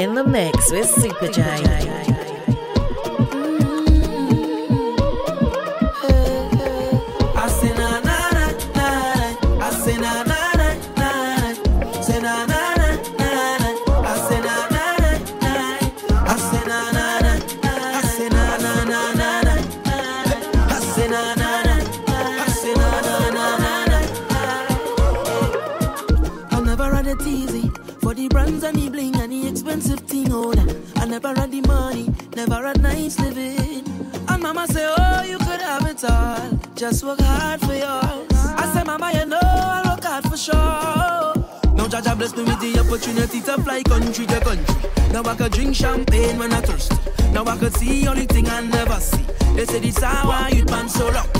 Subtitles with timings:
[0.00, 2.19] in the mix with Super J.
[36.80, 38.32] Just work hard for yours.
[38.56, 41.74] I say, Mama, you know I work hard for sure.
[41.76, 44.90] Now Jah Jah bless me with the opportunity to fly country to country.
[45.12, 46.92] Now I could drink champagne when I thirst.
[47.34, 49.22] Now I could see only thing I never see.
[49.54, 51.30] They say this how I youth man so rough.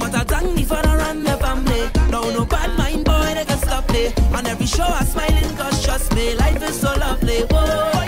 [0.00, 1.88] But I thank me for the run the family.
[2.10, 4.12] Now no bad mind boy they can stop me.
[4.34, 7.42] On every show I smiling cause trust me, life is so lovely.
[7.48, 7.99] Whoa,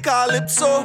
[0.00, 0.82] calypso.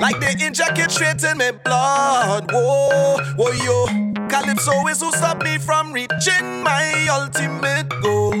[0.00, 2.50] Like they inject it straight in my blood.
[2.52, 3.86] Whoa, whoa, yo.
[4.28, 8.32] Calypso is who stop me from reaching my ultimate goal.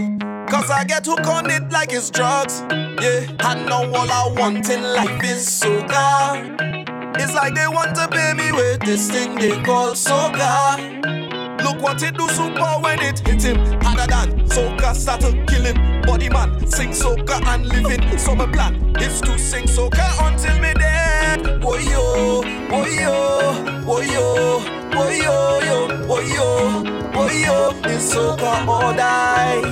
[0.48, 2.62] Cause I get hooked on it like it's drugs.
[2.70, 7.16] Yeah, I know all I want in life is soca.
[7.18, 11.21] It's like they want to pay me with this thing they call soca.
[11.60, 13.56] Look what it do super when it hit him.
[13.82, 16.02] Harder than soca start to kill him.
[16.02, 18.18] Body man, sing soca and living.
[18.18, 21.60] So my plan is to sing soca until me dead.
[21.60, 23.52] Boy yo, boy yo,
[23.84, 24.60] boy yo,
[24.90, 27.72] boy yo, yo, boy yo, boy yo.
[27.84, 29.62] It's soca or die.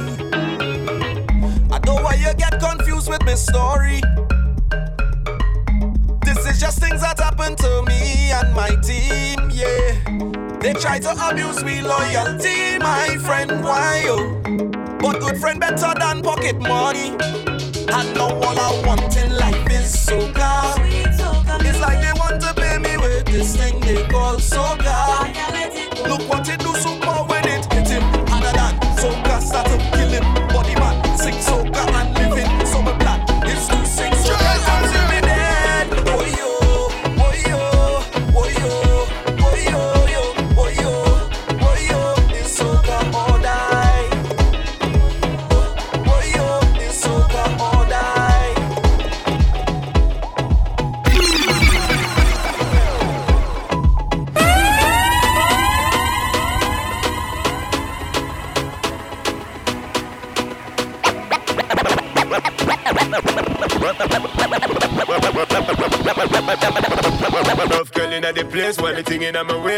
[1.73, 4.01] I know why you get confused with my story.
[6.25, 10.10] This is just things that happen to me and my team, yeah.
[10.61, 13.65] They try to abuse me loyalty, my friend.
[13.65, 14.41] Why oh?
[15.01, 17.17] But good friend better than pocket money.
[17.89, 20.75] And now all I want in life is soca.
[21.65, 25.33] It's like they want to pay me with this thing they call soca.
[26.07, 27.40] Look what it do super when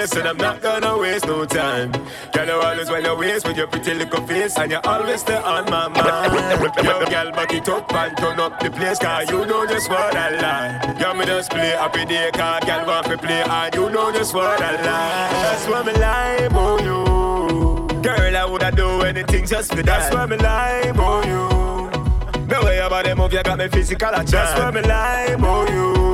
[0.03, 1.93] in and I'm not gonna waste no time.
[2.33, 5.37] Girl, you always when your waist with your pretty little face, and you always stay
[5.37, 6.75] on my mind.
[6.83, 10.15] Yo, girl, back it up and turn up the place, cause you know just what
[10.15, 10.99] I like.
[10.99, 14.35] Girl, me just play happy day, cause girl want me play, and you know just
[14.35, 14.83] what I like.
[14.83, 18.03] That's what me like about you.
[18.03, 19.87] Girl, I woulda do anything just for that.
[19.87, 22.49] That's what me like on you.
[22.49, 24.31] The way your body move, you got me physical attract.
[24.31, 26.12] That's what me like on you.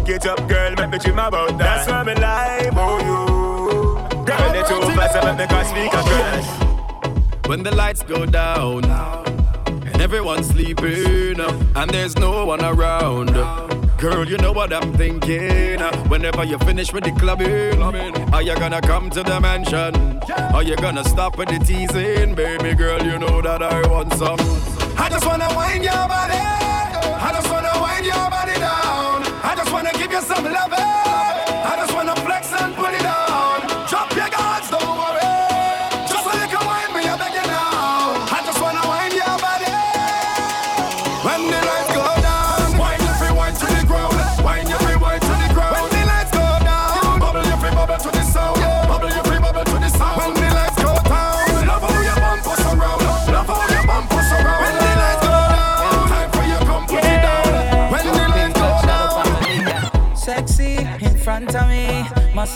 [0.00, 1.84] Back it up, girl, make me dream about that.
[1.84, 4.24] That's why me like on oh, you.
[4.24, 7.46] Girl, they too fast, I make me speak a crash.
[7.46, 13.34] When the lights go down and everyone's sleeping and there's no one around.
[13.98, 15.80] Girl, you know what I'm thinking.
[16.08, 17.82] Whenever you finish with the clubbing,
[18.32, 20.18] are you gonna come to the mansion?
[20.54, 22.34] Are you gonna stop with the teasing?
[22.34, 24.40] Baby girl, you know that I want some.
[24.96, 26.40] I just wanna wind your body.
[26.40, 29.09] I just wanna wind your body down.
[29.72, 31.09] Wanna give you some loving.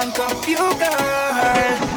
[0.00, 1.89] Lie, I'm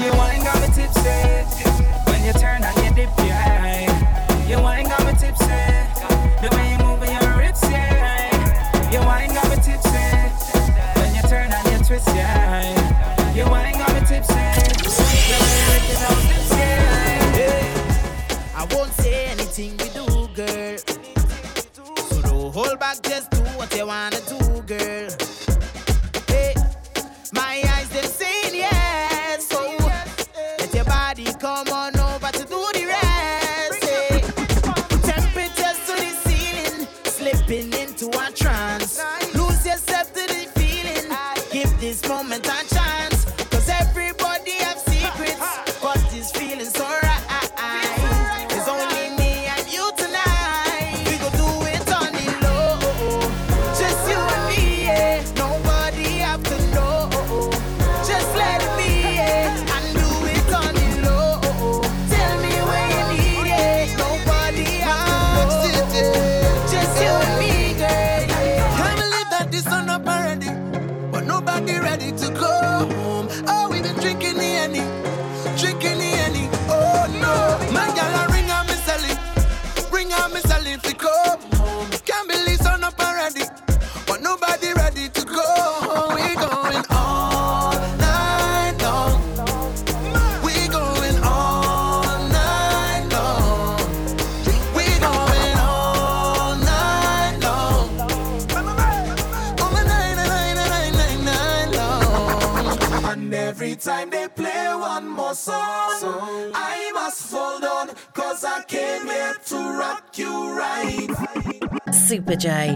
[110.94, 112.76] No J.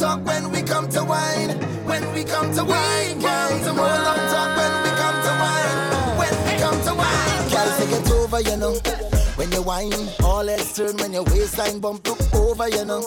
[0.00, 1.50] talk when we come to wine.
[1.84, 3.20] When we come to wine,
[4.06, 5.78] long talk when we come to wine.
[6.20, 7.50] When we come to wine.
[7.78, 8.74] Take it over, you know.
[9.36, 9.62] When you
[10.24, 13.06] all heads turn when your waistline bump look over, you know.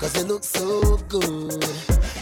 [0.00, 1.62] Cause so good.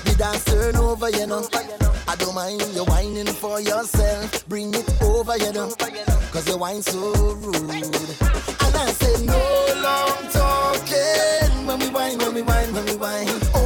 [0.05, 1.84] The dance turn over, you know.
[2.07, 4.47] I don't mind you whining for yourself.
[4.49, 5.71] Bring it over, you know.
[6.33, 7.75] Cause you whine so rude.
[7.75, 9.41] And I say, no
[9.83, 11.67] long talking.
[11.67, 13.29] When we whine, when we whine, when we whine.
[13.55, 13.64] Only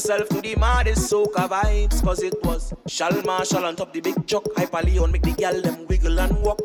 [0.00, 2.02] myself to the maddest soca vibes.
[2.02, 4.46] Cause it was Shal Marshall on top the big chuck.
[4.56, 6.60] Hyper Leon make the gal them wiggle and walk.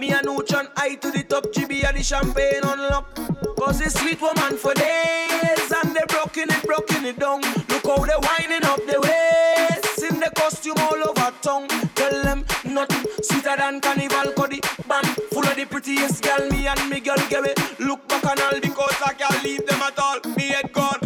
[0.00, 3.14] Me and neutron high to the top, GB and the champagne unlock.
[3.58, 5.70] Cause it's sweet woman for days.
[5.70, 7.42] And they broken it, broken it down.
[7.68, 10.10] Look how they winding up the waist.
[10.10, 11.68] In the costume all over tongue.
[11.94, 14.32] Tell them nothing sweeter than carnival.
[14.32, 16.48] Cause the band full of the prettiest girl.
[16.48, 17.52] Me and me girl get me.
[17.84, 20.20] Look back and all because I can't leave them at all.
[20.36, 21.01] Me head gone.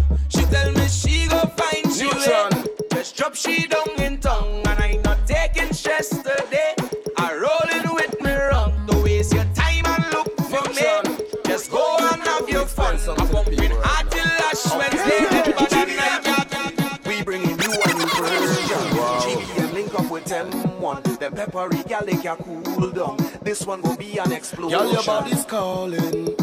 [0.56, 2.64] She tell me she go find she way.
[2.92, 4.62] Just drop she down in tongue.
[4.66, 6.74] And I not taking stress today.
[7.18, 8.72] I rolling with me wrong.
[8.86, 11.16] Don't waste your time and look for me.
[11.44, 12.98] Just go and have your fun.
[13.08, 15.26] I'm pumping hard till Ash Wednesday.
[15.30, 17.02] Then bad at.
[17.06, 18.86] We bringing you a new version.
[19.22, 21.02] GB and link up with them one.
[21.02, 23.16] Them peppery gal they can cool down.
[23.42, 24.78] This one will be an explosion.
[24.78, 26.34] Girl, your body's calling,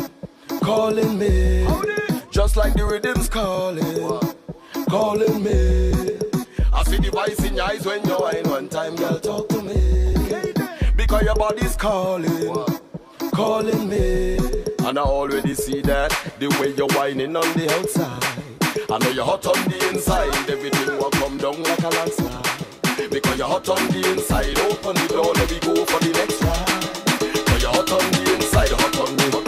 [0.61, 2.02] calling me.
[2.33, 3.85] Just like the rhythm's calling,
[4.89, 5.91] calling me.
[6.73, 9.61] I see the voice in your eyes when you whine one time, girl, talk to
[9.61, 10.15] me.
[10.95, 12.65] Because your body's calling,
[13.35, 14.37] calling me.
[14.79, 16.09] And I already see that,
[16.39, 18.23] the way you're whining on the outside.
[18.89, 23.11] I know you're hot on the inside, everything will come down like a landslide.
[23.11, 26.41] Because you're hot on the inside, open the door, let me go for the next
[26.41, 27.29] ride.
[27.31, 29.42] Because you're hot on the inside, hot on the,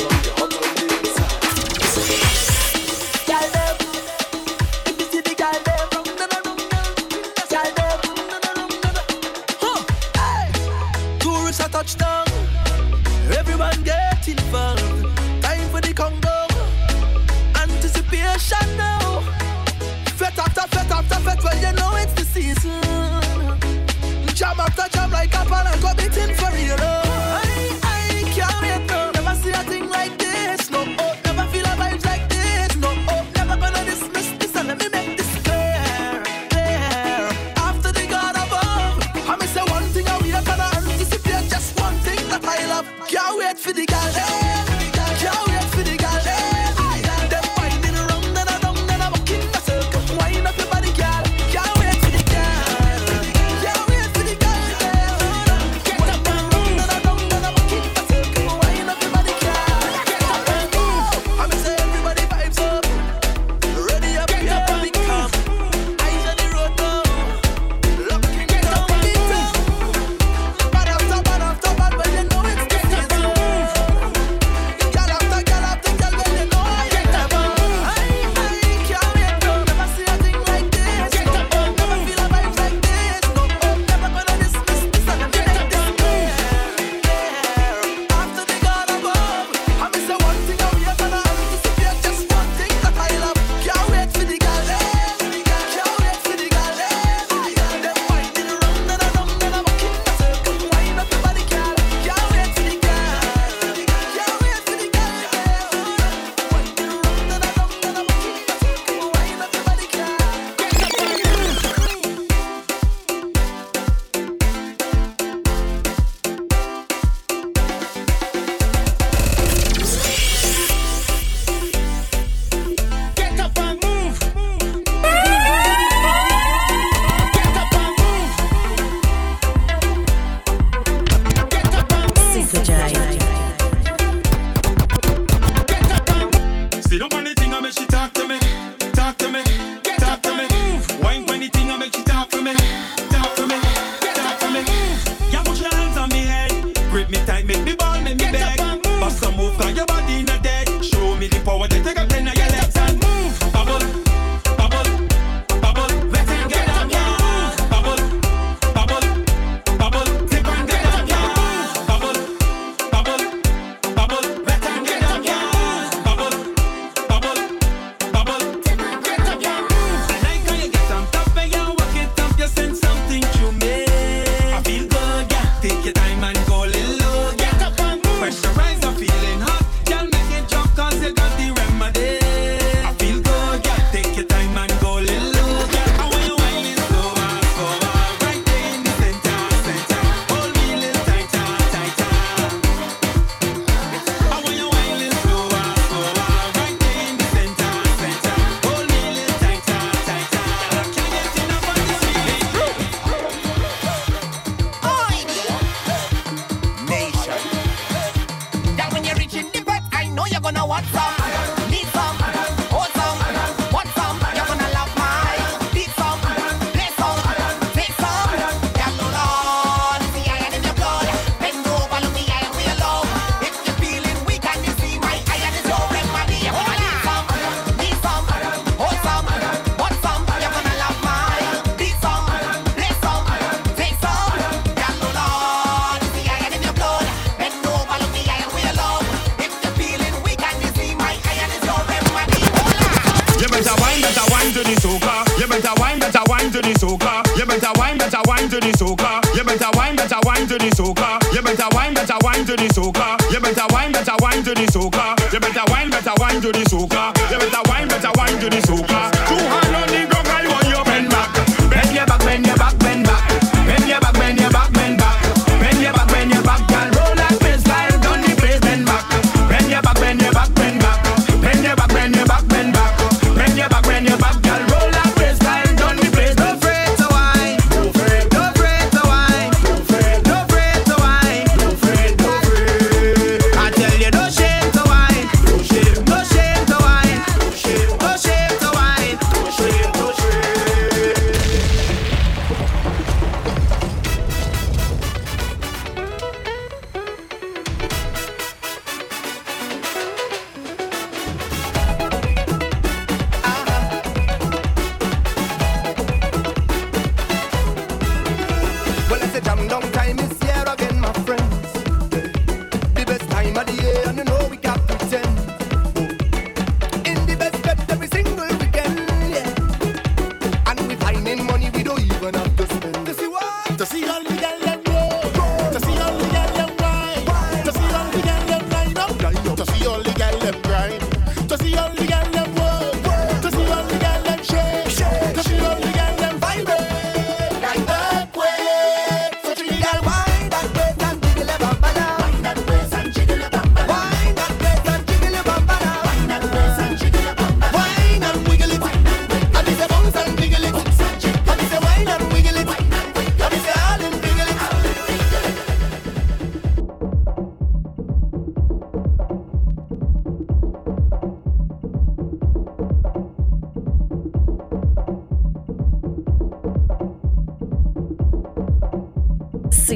[246.46, 247.38] wine to the soca.
[247.38, 249.36] You better wine, better wine to the soca.
[249.36, 251.34] You better wine, better wine to the soca.
[251.34, 253.18] You better wine, better wine to the soca.
[253.32, 255.34] You better wine, better wine to the soca.
[255.34, 257.14] You better wine, better wine to the soca.
[257.32, 259.15] You better wine, better wine to the soca.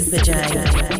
[0.09, 0.98] vagina.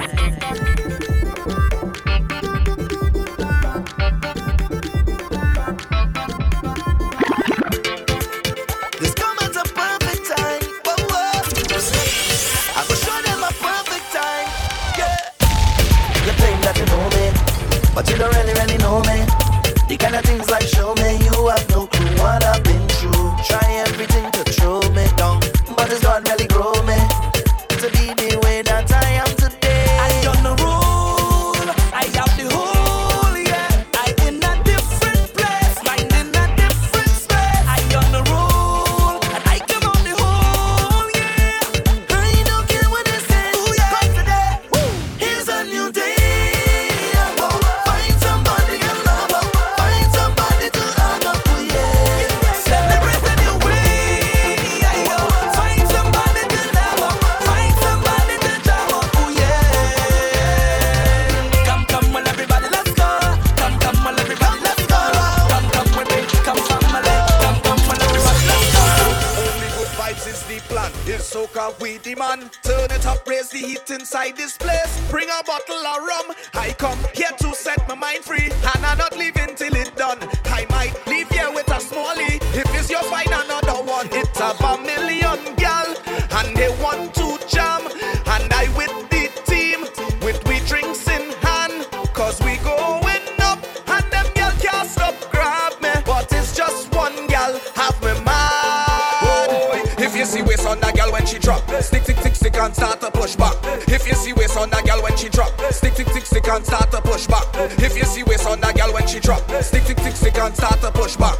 [105.39, 105.71] drop.
[105.71, 107.47] Stick, tick, tick, stick and start to push back.
[107.79, 110.53] If you see waist on that girl when she drop, stick, tick, tick, stick and
[110.53, 111.37] start to push back.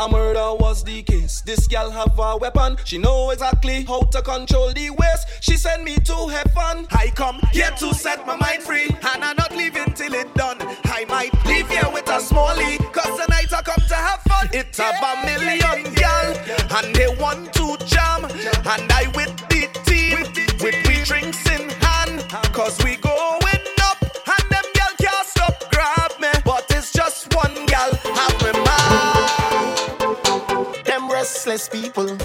[0.00, 1.40] A murder was the case.
[1.40, 2.76] This girl have a weapon.
[2.84, 5.26] She know exactly how to control the waist.
[5.40, 6.86] She send me to heaven.
[6.90, 10.58] I come here to set my mind free, and I'm not leaving till it done.
[10.84, 13.83] I might leave here with a smallie, cause tonight I come
[14.52, 16.36] it's about million girl,
[16.76, 18.24] and they want to jam.
[18.24, 20.18] And I with the team,
[20.60, 26.12] with we drinks in hand, cause we going up, and them girl can't stop grab
[26.20, 26.28] me.
[26.44, 29.94] But it's just one girl, have me mad.
[30.84, 32.16] Them restless people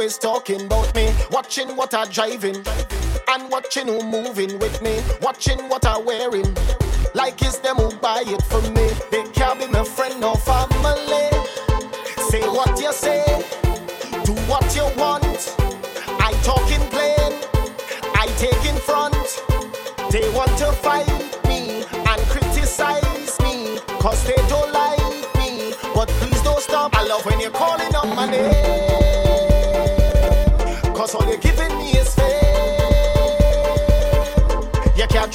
[0.00, 2.56] always talking about me, watching what I driving,
[3.28, 6.56] and watching who moving with me, watching what I wearing.
[7.14, 8.88] Like it's them who buy it for me.
[9.10, 11.28] They can't be my friend or family.
[12.30, 13.24] Say what you say,
[14.24, 15.54] do what you want.
[16.18, 17.32] I talk in plain,
[18.14, 19.12] I take in front.
[20.10, 21.08] They want to fight
[21.44, 25.74] me and criticize me, cause they don't like me.
[25.94, 26.96] But please don't stop.
[26.96, 29.09] I love when you're calling up my name.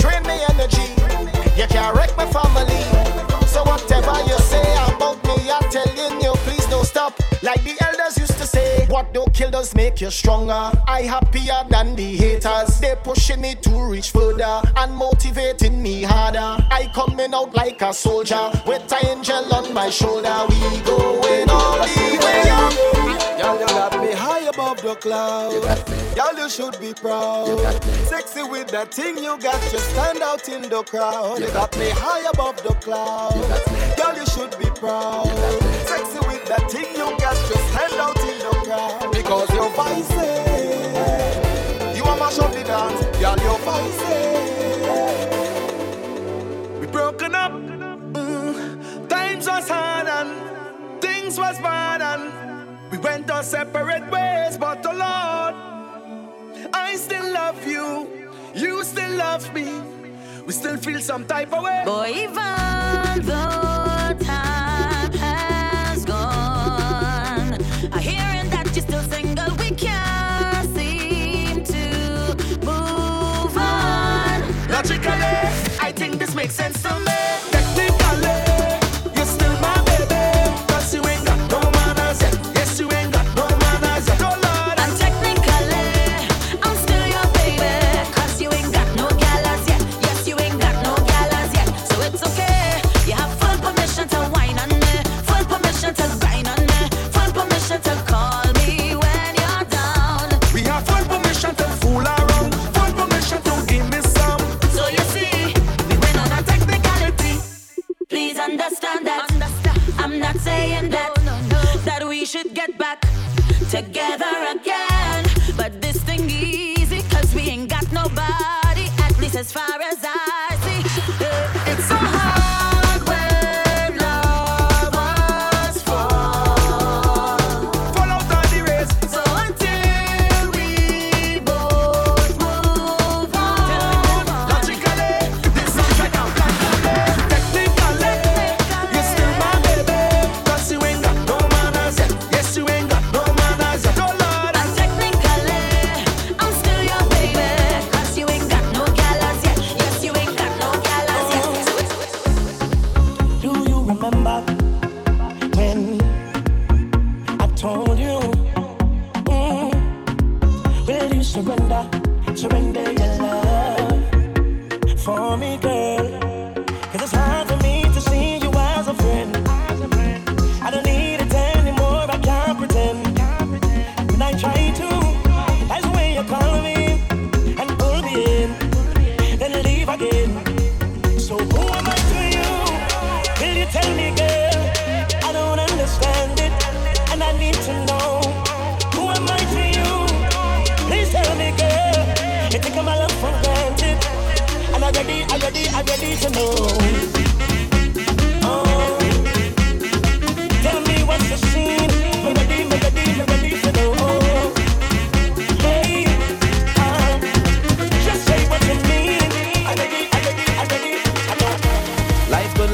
[0.06, 0.88] Drain me energy.
[1.60, 2.82] You can't wreck my family.
[3.48, 7.14] So whatever you say about me, I'm telling you, please don't stop.
[7.42, 10.72] Like the elders used to say, what don't kill does make you stronger.
[10.88, 12.80] I happier than the haters.
[12.80, 16.64] They pushing me to reach further and motivating me harder.
[16.80, 20.36] I coming out like a soldier with an angel on my shoulder.
[20.50, 23.05] We going all the way up.
[23.46, 25.54] Y'all, you got me high above the clouds.
[25.54, 25.88] You got
[26.36, 26.42] me.
[26.42, 27.48] You should be proud.
[27.48, 27.94] You got me.
[28.06, 31.40] Sexy with that thing you got, you stand out in the crowd.
[31.40, 33.36] You got me high above the clouds.
[33.36, 34.22] You got me.
[34.22, 35.28] You should be proud.
[35.28, 35.68] You got me.
[35.86, 39.12] Sexy with that thing you got, you stand out in the crowd.
[39.12, 40.10] Because your voice
[41.96, 43.02] you are mash up the dance.
[43.22, 44.02] Y'all, your voice
[46.80, 47.52] We broken up.
[47.52, 49.08] Mm.
[49.08, 51.75] Times was hard and things was bad
[59.36, 59.66] love me.
[60.46, 61.82] We still feel some type of way.
[61.86, 67.58] Boy, even though time has gone,
[67.92, 71.86] I hearing that you're still single, we can't seem to
[72.64, 74.70] move on.
[74.70, 75.42] Logically,
[75.88, 77.05] I think this makes sense to me.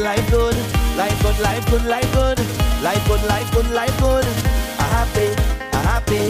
[0.02, 0.56] Life good,
[0.98, 2.40] life good, life good, life good,
[2.82, 4.26] life good, life good, life good.
[4.80, 5.28] A happy,
[5.74, 6.30] a happy.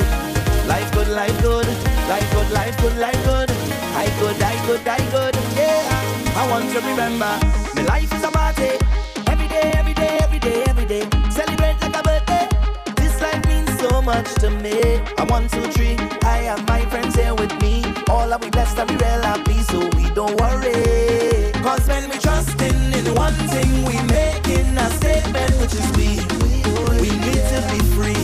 [0.67, 1.67] Life good, life good,
[2.07, 3.49] life good, life good, life good.
[3.95, 5.35] I good, I good, I good.
[5.55, 7.31] Yeah, I want to remember,
[7.75, 8.71] my life is a party.
[9.27, 11.03] Every day, every day, every day, every day.
[11.29, 12.47] Celebrate like a birthday.
[12.95, 14.99] This life means so much to me.
[15.17, 15.95] I one, two, three.
[16.23, 17.83] I have my friends here with me.
[18.09, 21.30] All of we blessed and we real happy, so we don't worry.
[21.61, 26.17] Cause when we trusting in one thing, we making a statement, which is we.
[26.99, 28.17] We need to be free.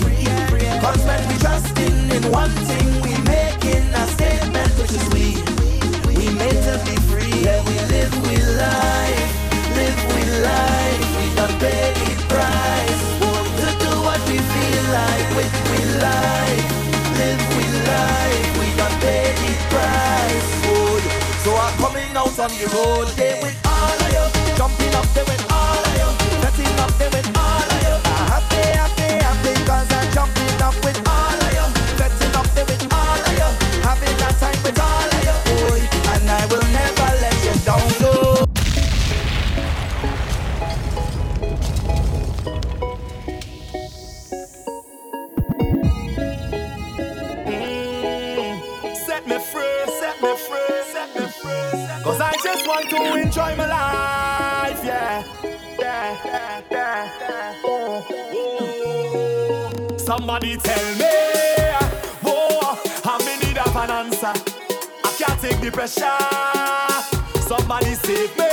[0.81, 5.37] Cause when we trusting in one thing, we making a statement, which is we.
[6.17, 7.43] We made to be free.
[7.45, 9.31] Yeah, we live with life,
[9.77, 11.05] live with life.
[11.19, 13.16] We don't pay the price
[21.67, 23.07] So coming out on the road.
[23.17, 27.09] There with all of you, jumping up there with all of you, setting up there
[27.09, 27.36] with
[52.47, 55.23] just want to enjoy my life, yeah.
[55.77, 57.55] Yeah, yeah.
[57.65, 58.05] Oh.
[59.97, 61.11] Somebody tell me,
[62.23, 64.33] whoa, I'm in need of an answer.
[65.03, 66.19] I can't take the pressure.
[67.41, 68.49] Somebody save me,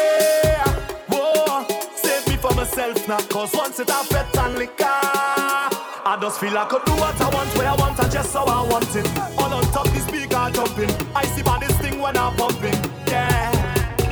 [1.09, 3.21] whoa, save me from myself now.
[3.29, 7.57] Cause once it affect and liquor, I just feel I could do what I want,
[7.57, 9.07] where I want, and just how I want it.
[9.39, 10.91] All on top, the speaker jumping.
[11.15, 12.94] I see by this thing when I'm pumping.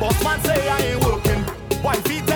[0.03, 1.43] Boss man say I ain't working.
[1.81, 2.32] Why tell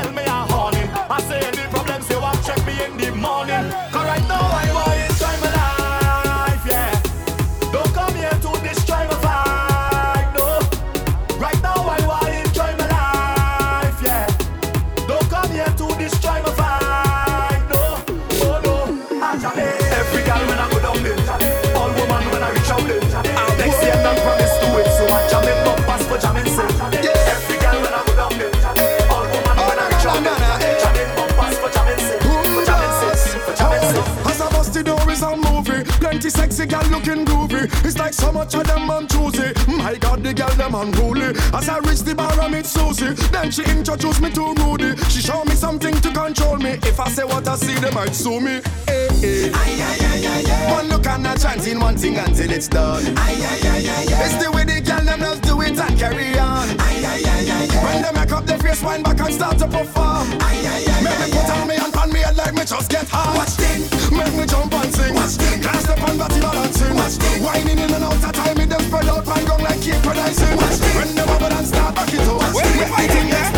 [36.67, 37.65] Sexy gal looking groovy.
[37.85, 39.53] It's like so much of them I'm choosy.
[39.77, 41.35] My God, the gal them unruly.
[41.55, 43.13] As I reach the bar I meet Susie.
[43.31, 44.97] Then she introduced me to Rudy.
[45.09, 46.79] She show me something to control me.
[46.83, 48.61] If I say what I see, they might sue me.
[48.87, 49.51] Hey, hey.
[49.53, 50.73] Aye, aye, aye, aye, aye.
[50.73, 53.05] One look and not chanting one thing until it's done.
[53.07, 54.25] Aye, aye, aye, aye, aye.
[54.25, 54.76] It's the way the gal
[55.17, 57.85] them just do it and carry on aye, aye, aye, aye, aye.
[57.85, 61.03] When they make up their face, wind back and start to perform aye, aye, aye,
[61.03, 63.51] Make me put on me and pan me head like me just get hard Watch
[63.57, 63.83] thing
[64.17, 65.15] Make me jump and sing.
[65.15, 65.61] Watch thing.
[65.61, 66.95] Glass step and body balancing.
[66.95, 67.43] Watch thing.
[67.43, 70.57] Whining in and out of time, me them spread out and gong like cake producing.
[70.57, 70.97] Watch thing.
[70.97, 72.55] When them bubble and start back it up.
[72.55, 73.56] We fighting there.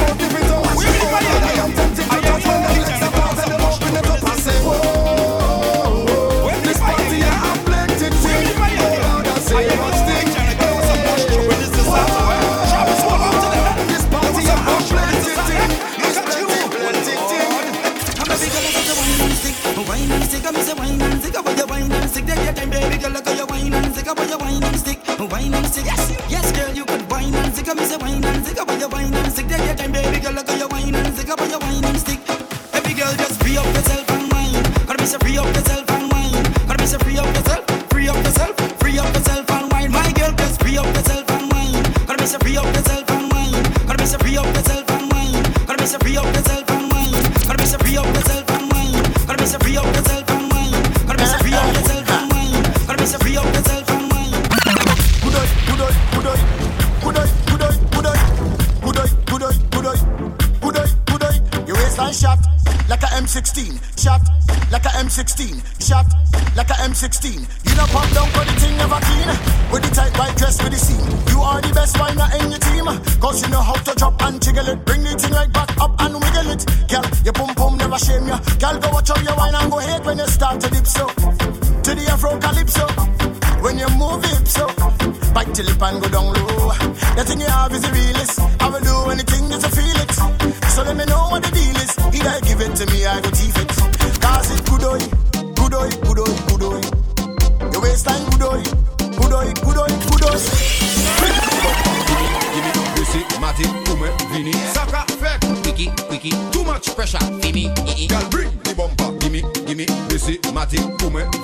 [67.10, 67.57] 16.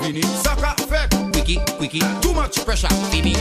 [0.03, 0.25] we need.
[0.25, 0.75] Soccer
[2.21, 3.35] Too much pressure, baby.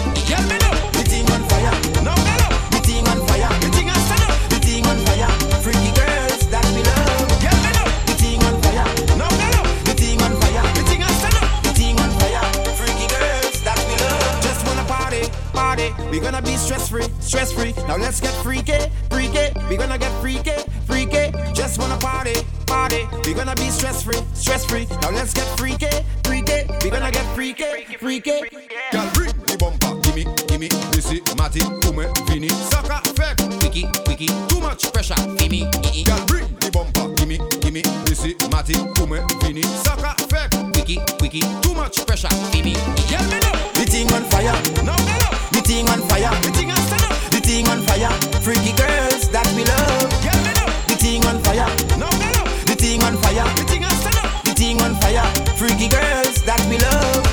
[38.13, 41.41] Missy, matty, come, vini Sucker, fake, wiki, wiki.
[41.62, 42.73] Too much pressure, ii
[43.10, 43.56] Girl, me know.
[43.73, 44.54] The thing on fire,
[44.86, 45.34] no, me know.
[45.54, 48.13] The thing on fire, the thing on stand up The thing on fire,
[48.45, 50.13] freaky girls that we love.
[50.21, 50.69] Girl, me know.
[50.89, 52.45] The thing on fire, no, me know.
[52.69, 55.26] The thing on fire, the thing on stand up The thing on fire,
[55.58, 57.26] freaky girls that we love.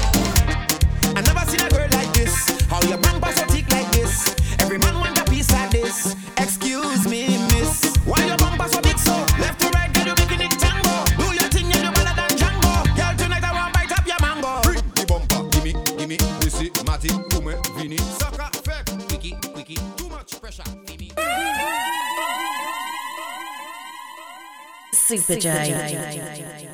[1.13, 2.35] I never seen a girl like this.
[2.73, 4.35] How your bumper so thick like this?
[4.61, 6.17] Every man want a piece like this.
[6.39, 6.60] Excuse
[25.19, 26.70] Super J.